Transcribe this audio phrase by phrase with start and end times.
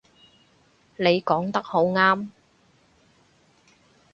[0.95, 2.29] 你講得好啱